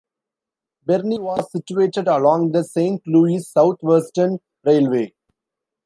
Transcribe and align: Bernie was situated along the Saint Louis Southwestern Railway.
Bernie 0.83 1.19
was 1.19 1.51
situated 1.51 2.07
along 2.07 2.53
the 2.53 2.63
Saint 2.63 3.03
Louis 3.05 3.37
Southwestern 3.47 4.39
Railway. 4.65 5.13